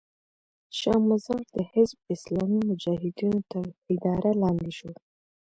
شا 0.79 0.93
مزار 1.09 1.41
د 1.55 1.57
حزب 1.71 1.97
اسلامي 2.15 2.59
مجاهدینو 2.69 3.39
تر 3.51 3.63
اداره 3.93 4.31
لاندې 4.43 4.71
شو. 4.77 4.91